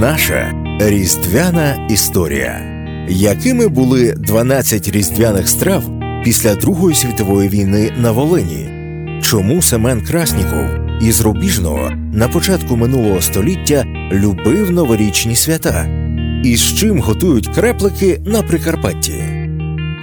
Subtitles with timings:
[0.00, 2.60] Наша різдвяна історія.
[3.08, 5.82] Якими були 12 різдвяних страв
[6.24, 8.70] після Другої світової війни на Волині?
[9.22, 10.64] Чому Семен Красніков
[11.02, 15.86] із Рубіжного на початку минулого століття любив новорічні свята?
[16.44, 19.22] І з чим готують креплики на Прикарпатті?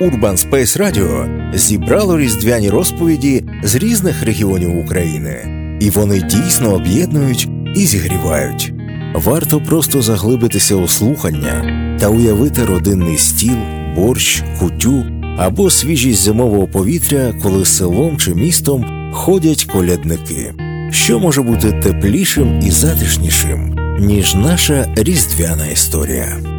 [0.02, 5.48] Urban Space Radio зібрало різдвяні розповіді з різних регіонів України,
[5.82, 8.77] і вони дійсно об'єднують і зігрівають.
[9.18, 11.64] Варто просто заглибитися у слухання
[12.00, 13.56] та уявити родинний стіл,
[13.96, 15.06] борщ, кутю
[15.38, 20.54] або свіжість зимового повітря, коли селом чи містом ходять колядники.
[20.92, 26.57] Що може бути теплішим і затишнішим, ніж наша різдвяна історія.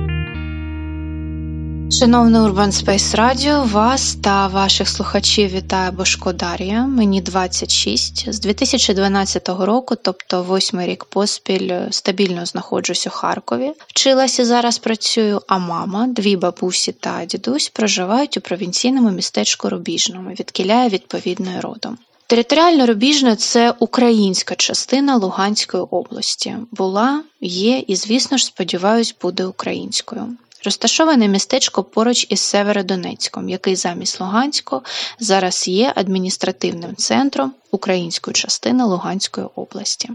[1.91, 6.87] Шановне Urban Space Radio, вас та ваших слухачів вітає Бошко Дар'я.
[6.87, 8.33] Мені 26.
[8.33, 13.73] З 2012 року, тобто восьмий рік поспіль, стабільно знаходжусь у Харкові.
[13.87, 20.89] Вчилася зараз працюю, а мама, дві бабусі та дідусь проживають у провінційному містечку Рубіжному, відкіляє
[20.89, 21.98] відповідною родом.
[22.27, 26.56] Територіально Рубіжне це українська частина Луганської області.
[26.70, 30.36] Була, є і, звісно ж, сподіваюсь, буде українською.
[30.64, 34.83] Розташоване містечко поруч із Северодонецьком, який замість Луганського
[35.20, 40.11] зараз є адміністративним центром української частини Луганської області.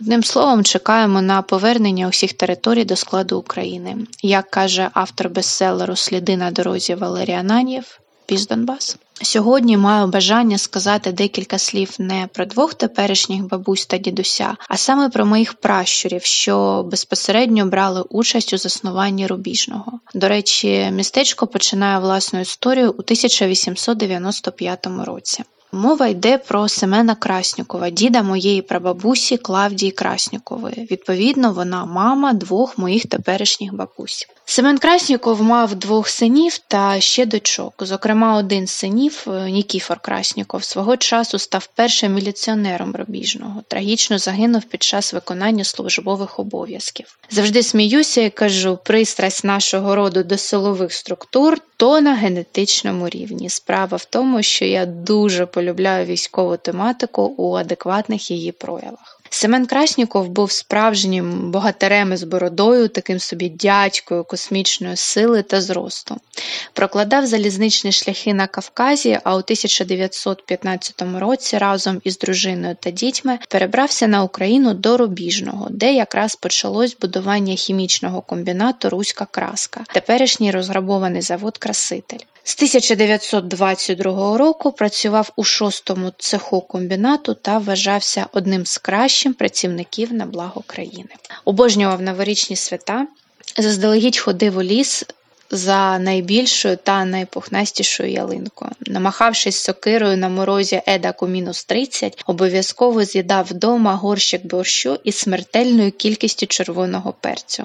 [0.00, 3.96] Одним словом, чекаємо на повернення усіх територій до складу України.
[4.22, 8.96] Як каже автор бестселеру Сліди на дорозі Валерій Ананьєв, Піс Донбас.
[9.22, 15.08] Сьогодні маю бажання сказати декілька слів не про двох теперішніх бабусь та дідуся, а саме
[15.08, 20.00] про моїх пращурів, що безпосередньо брали участь у заснуванні рубіжного.
[20.14, 25.44] До речі, містечко починає власну історію у 1895 році.
[25.74, 30.88] Мова йде про Семена Краснюкова, діда моєї прабабусі Клавдії Краснюкової.
[30.90, 34.28] Відповідно, вона мама двох моїх теперішніх бабусь.
[34.46, 37.74] Семен Красніков мав двох синів та ще дочок.
[37.78, 43.62] Зокрема, один з синів, е, Нікіфор Красніков, свого часу став першим міліціонером Робіжного.
[43.68, 47.18] Трагічно загинув під час виконання службових обов'язків.
[47.30, 53.50] Завжди сміюся і кажу, пристрасть нашого роду до силових структур то на генетичному рівні.
[53.50, 59.20] Справа в тому, що я дуже полюбляю військову тематику у адекватних її проявах.
[59.34, 66.16] Семен Красніков був справжнім богатирем із бородою, таким собі дядькою космічної сили та зросту.
[66.72, 74.06] Прокладав залізничні шляхи на Кавказі, а у 1915 році разом із дружиною та дітьми перебрався
[74.06, 81.58] на Україну до Рубіжного, де якраз почалось будування хімічного комбінату Руська Краска, теперішній розграбований завод
[81.58, 82.24] Краситель.
[82.46, 90.26] З 1922 року працював у шостому цеху комбінату та вважався одним з кращих працівників на
[90.26, 91.08] благо країни.
[91.44, 93.06] Обожнював новорічні свята,
[93.58, 95.04] заздалегідь ходив у ліс
[95.56, 98.70] за найбільшою та найпухнастішою ялинкою.
[98.86, 105.92] Намахавшись сокирою на морозі едак у мінус 30, обов'язково з'їдав вдома горщик борщу із смертельною
[105.92, 107.64] кількістю червоного перцю.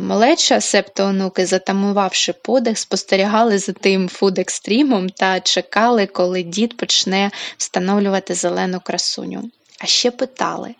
[0.00, 8.34] Малеча, септо онуки, затамувавши подих, спостерігали за тим фуд-екстрімом та чекали, коли дід почне встановлювати
[8.34, 9.50] зелену красуню.
[9.78, 10.74] А ще питали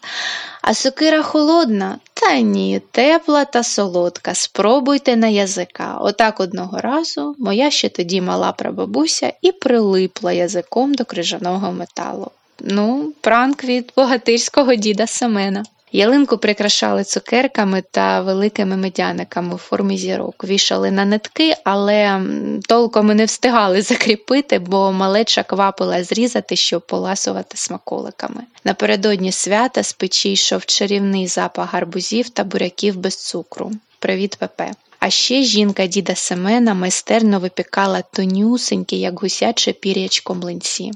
[0.66, 1.98] а сокира холодна?
[2.26, 4.34] Та ні, тепла та солодка.
[4.34, 5.98] Спробуйте на язика.
[6.00, 12.30] Отак одного разу моя ще тоді мала прабабуся і прилипла язиком до крижаного металу.
[12.60, 15.64] Ну, пранк від богатирського діда Семена.
[15.96, 20.44] Ялинку прикрашали цукерками та великими медяниками у формі зірок.
[20.44, 22.22] Вішали на нитки, але
[22.68, 28.42] толком не встигали закріпити, бо малеча квапила зрізати, щоб поласувати смаколиками.
[28.64, 33.72] Напередодні свята з печі йшов чарівний запах гарбузів та буряків без цукру.
[33.98, 34.62] Привіт, ПП.
[34.98, 40.92] А ще жінка діда Семена майстерно випікала тонюсенькі, як гусяче пір'ячко млинці.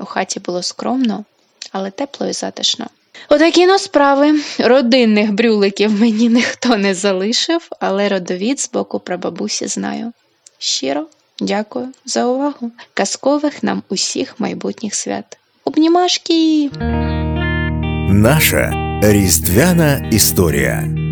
[0.00, 1.24] У хаті було скромно,
[1.72, 2.86] але тепло і затишно.
[3.28, 4.40] Отакі но справи.
[4.58, 10.12] Родинних брюликів мені ніхто не залишив, але родовід з боку прабабусі знаю.
[10.58, 11.06] Щиро
[11.40, 12.70] дякую за увагу.
[12.94, 15.38] Казкових нам усіх майбутніх свят.
[15.64, 16.70] Обнімашки!
[18.08, 18.72] Наша
[19.02, 21.03] різдвяна історія.